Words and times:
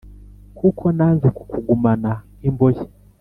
Kuko 0.57 0.83
nanze 0.97 1.27
kukugumana 1.37 2.11
nkimbohe 2.37 2.83